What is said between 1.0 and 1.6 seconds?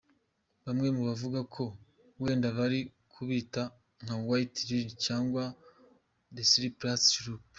bavuga